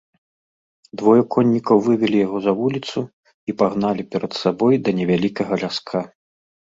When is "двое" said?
0.99-1.23